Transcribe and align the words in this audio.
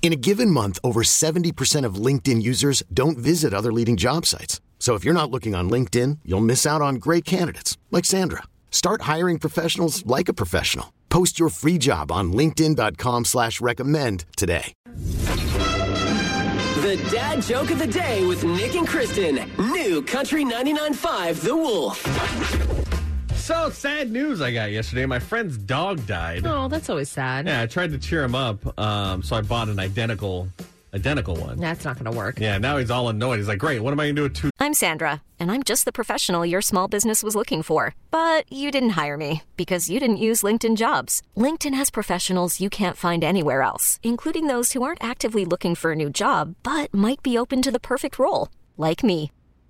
In 0.00 0.12
a 0.12 0.16
given 0.16 0.50
month, 0.50 0.78
over 0.82 1.02
70% 1.02 1.84
of 1.84 1.96
LinkedIn 1.96 2.40
users 2.42 2.82
don't 2.94 3.18
visit 3.18 3.52
other 3.52 3.70
leading 3.72 3.98
job 3.98 4.24
sites. 4.24 4.62
So 4.78 4.94
if 4.94 5.04
you're 5.04 5.12
not 5.12 5.30
looking 5.30 5.54
on 5.54 5.68
LinkedIn, 5.68 6.20
you'll 6.24 6.40
miss 6.40 6.64
out 6.64 6.80
on 6.80 6.94
great 6.94 7.26
candidates 7.26 7.76
like 7.90 8.06
Sandra. 8.06 8.44
Start 8.70 9.02
hiring 9.02 9.38
professionals 9.38 10.06
like 10.06 10.30
a 10.30 10.32
professional. 10.32 10.94
Post 11.10 11.38
your 11.38 11.50
free 11.50 11.76
job 11.78 12.10
on 12.10 12.32
LinkedIn.com 12.32 13.26
slash 13.26 13.60
recommend 13.60 14.24
today. 14.36 14.72
The 14.84 16.96
dad 17.10 17.42
joke 17.42 17.70
of 17.70 17.78
the 17.78 17.86
day 17.86 18.24
with 18.24 18.44
Nick 18.44 18.76
and 18.76 18.86
Kristen. 18.86 19.50
New 19.58 20.00
Country 20.02 20.44
99.5 20.44 21.42
The 21.42 21.56
Wolf. 21.56 22.77
So 23.48 23.70
sad 23.70 24.10
news 24.10 24.42
I 24.42 24.52
got 24.52 24.72
yesterday. 24.72 25.06
My 25.06 25.18
friend's 25.18 25.56
dog 25.56 26.06
died. 26.06 26.44
Oh, 26.44 26.68
that's 26.68 26.90
always 26.90 27.08
sad. 27.08 27.46
Yeah, 27.46 27.62
I 27.62 27.66
tried 27.66 27.92
to 27.92 27.98
cheer 27.98 28.22
him 28.22 28.34
up, 28.34 28.78
um, 28.78 29.22
so 29.22 29.36
I 29.36 29.40
bought 29.40 29.70
an 29.70 29.78
identical, 29.78 30.48
identical 30.92 31.34
one. 31.34 31.56
That's 31.56 31.82
not 31.82 31.94
going 31.98 32.12
to 32.12 32.14
work. 32.14 32.40
Yeah, 32.40 32.58
now 32.58 32.76
he's 32.76 32.90
all 32.90 33.08
annoyed. 33.08 33.38
He's 33.38 33.48
like, 33.48 33.58
"Great, 33.58 33.80
what 33.80 33.90
am 33.90 34.00
I 34.00 34.04
gonna 34.04 34.16
do 34.16 34.22
with 34.24 34.34
two 34.34 34.50
I'm 34.60 34.74
Sandra, 34.74 35.22
and 35.40 35.50
I'm 35.50 35.62
just 35.62 35.86
the 35.86 35.92
professional 35.92 36.44
your 36.44 36.60
small 36.60 36.88
business 36.88 37.22
was 37.22 37.34
looking 37.34 37.62
for. 37.62 37.94
But 38.10 38.44
you 38.52 38.70
didn't 38.70 38.98
hire 39.00 39.16
me 39.16 39.44
because 39.56 39.88
you 39.88 39.98
didn't 39.98 40.18
use 40.18 40.42
LinkedIn 40.42 40.76
jobs. 40.76 41.22
LinkedIn 41.34 41.72
has 41.72 41.88
professionals 41.88 42.60
you 42.60 42.68
can't 42.68 42.98
find 42.98 43.24
anywhere 43.24 43.62
else, 43.62 43.98
including 44.02 44.46
those 44.46 44.72
who 44.72 44.82
aren't 44.82 45.02
actively 45.02 45.46
looking 45.46 45.74
for 45.74 45.92
a 45.92 45.96
new 45.96 46.10
job 46.10 46.54
but 46.62 46.92
might 46.92 47.22
be 47.22 47.38
open 47.38 47.62
to 47.62 47.70
the 47.70 47.80
perfect 47.80 48.18
role, 48.18 48.50
like 48.76 49.02
me. 49.02 49.32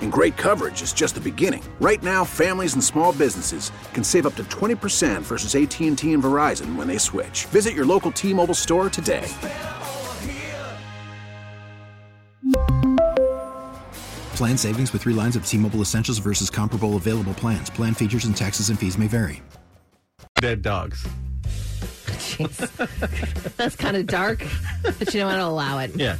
And 0.00 0.12
great 0.12 0.36
coverage 0.36 0.82
is 0.82 0.92
just 0.92 1.16
the 1.16 1.20
beginning. 1.20 1.64
Right 1.80 2.02
now, 2.02 2.24
families 2.24 2.74
and 2.74 2.84
small 2.84 3.12
businesses 3.12 3.72
can 3.92 4.04
save 4.04 4.26
up 4.26 4.36
to 4.36 4.44
20% 4.44 5.22
versus 5.22 5.56
AT&T 5.56 6.12
and 6.12 6.22
Verizon 6.22 6.76
when 6.76 6.86
they 6.86 6.98
switch. 6.98 7.46
Visit 7.46 7.74
your 7.74 7.84
local 7.84 8.12
T-Mobile 8.12 8.54
store 8.54 8.88
today. 8.88 9.26
Plan 14.36 14.58
savings 14.58 14.92
with 14.92 15.02
three 15.02 15.14
lines 15.14 15.36
of 15.36 15.46
T 15.46 15.56
Mobile 15.58 15.80
Essentials 15.80 16.18
versus 16.18 16.50
comparable 16.50 16.96
available 16.96 17.34
plans. 17.34 17.70
Plan 17.70 17.94
features 17.94 18.24
and 18.24 18.36
taxes 18.36 18.68
and 18.68 18.78
fees 18.78 18.98
may 18.98 19.06
vary. 19.06 19.42
dead 20.40 20.60
dogs?" 20.62 21.06
Jeez. 22.24 23.56
That's 23.56 23.76
kind 23.76 23.96
of 23.96 24.06
dark, 24.06 24.44
but 24.82 25.14
you 25.14 25.20
don't 25.20 25.28
want 25.28 25.38
to 25.40 25.46
allow 25.46 25.78
it. 25.78 25.94
Yeah, 25.94 26.16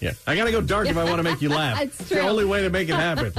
yeah. 0.00 0.12
I 0.26 0.36
gotta 0.36 0.50
go 0.50 0.60
dark 0.60 0.88
if 0.88 0.96
I 0.96 1.04
want 1.04 1.16
to 1.18 1.22
make 1.22 1.40
you 1.42 1.48
laugh. 1.48 1.80
It's 1.90 2.08
the 2.08 2.20
only 2.20 2.44
way 2.44 2.62
to 2.62 2.70
make 2.70 2.88
it 2.88 2.94
happen. 2.94 3.32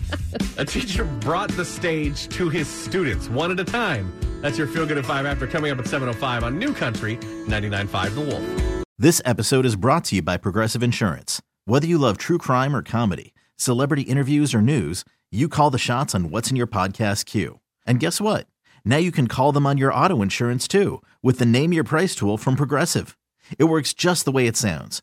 a 0.58 0.64
teacher 0.64 1.04
brought 1.04 1.50
the 1.50 1.64
stage 1.64 2.28
to 2.30 2.48
his 2.48 2.68
students 2.68 3.28
one 3.28 3.50
at 3.50 3.60
a 3.60 3.64
time. 3.64 4.12
That's 4.40 4.58
your 4.58 4.66
feel 4.66 4.86
good 4.86 4.98
at 4.98 5.06
five 5.06 5.26
after 5.26 5.46
coming 5.46 5.70
up 5.70 5.78
at 5.78 5.84
7:05 5.86 6.42
on 6.42 6.58
New 6.58 6.72
Country 6.74 7.16
99.5 7.16 8.14
The 8.14 8.20
Wolf. 8.20 8.84
This 8.98 9.22
episode 9.24 9.64
is 9.64 9.76
brought 9.76 10.04
to 10.06 10.16
you 10.16 10.22
by 10.22 10.36
Progressive 10.36 10.82
Insurance. 10.82 11.40
Whether 11.66 11.86
you 11.86 11.98
love 11.98 12.18
true 12.18 12.38
crime 12.38 12.74
or 12.74 12.82
comedy, 12.82 13.34
celebrity 13.56 14.02
interviews 14.02 14.54
or 14.54 14.62
news, 14.62 15.04
you 15.30 15.48
call 15.48 15.70
the 15.70 15.78
shots 15.78 16.14
on 16.14 16.30
what's 16.30 16.50
in 16.50 16.56
your 16.56 16.66
podcast 16.66 17.26
queue. 17.26 17.60
And 17.86 18.00
guess 18.00 18.20
what? 18.20 18.46
Now 18.84 18.96
you 18.96 19.12
can 19.12 19.28
call 19.28 19.52
them 19.52 19.66
on 19.66 19.76
your 19.78 19.92
auto 19.92 20.22
insurance 20.22 20.66
too 20.66 21.02
with 21.22 21.38
the 21.38 21.46
Name 21.46 21.72
Your 21.72 21.84
Price 21.84 22.14
tool 22.14 22.38
from 22.38 22.56
Progressive. 22.56 23.16
It 23.58 23.64
works 23.64 23.92
just 23.94 24.24
the 24.24 24.32
way 24.32 24.46
it 24.46 24.56
sounds. 24.56 25.02